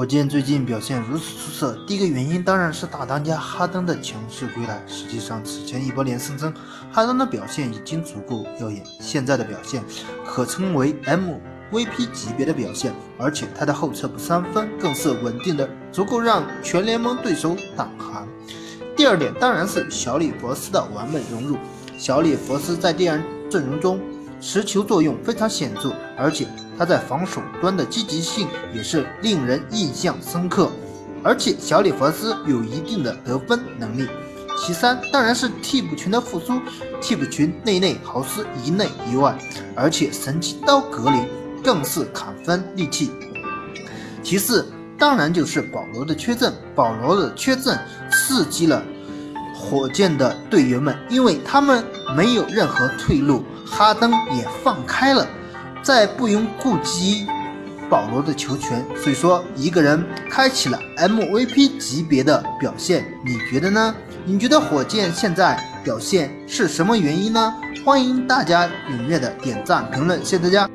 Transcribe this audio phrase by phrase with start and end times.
[0.00, 4.82] 火箭最近表现如此出色，第一个原因当然是大当家哈登的强势归来。
[4.86, 6.50] 实际上，此前一波连胜中，
[6.90, 9.84] 哈登的表现已经足够耀眼，现在的表现
[10.24, 18.26] 可称为 MVP 级别的表现，而且他的后撤步三分更是稳定的，足够让全联盟对手胆寒。
[18.96, 21.58] 第二点当然是小李佛斯的完美融入，
[21.98, 24.00] 小李佛斯在第二阵容中。
[24.40, 26.46] 持球作用非常显著，而且
[26.78, 30.70] 他在防守端的积极性也是令人印象深刻。
[31.22, 34.08] 而且小里弗斯有一定的得分能力。
[34.58, 36.60] 其三当然是替补群的复苏，
[37.00, 39.36] 替补群内内豪斯一内一外，
[39.74, 41.26] 而且神奇刀格林
[41.62, 43.10] 更是砍分利器。
[44.22, 47.78] 其次当然就是保罗的缺阵，保罗的缺阵
[48.10, 48.82] 刺激了
[49.60, 51.84] 火箭的队员们，因为他们
[52.16, 53.44] 没有任何退路。
[53.66, 55.24] 哈登也放开了，
[55.80, 57.24] 再不用顾及
[57.88, 63.94] 保罗的球权，所以说一个人开启了 MVP 级别的表现，你觉得呢？
[64.24, 67.54] 你觉得火箭现在表现是什么原因呢？
[67.84, 70.68] 欢迎大家踊跃的点赞评论，谢谢大家。